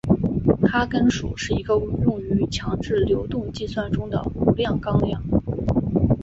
[0.67, 5.23] 哈根数是一个用于强制流动计算中的无量纲量。